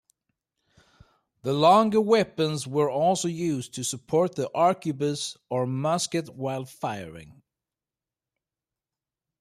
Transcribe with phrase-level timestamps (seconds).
[1.43, 7.43] The longer weapons were also used to support the arquebus or musket while firing.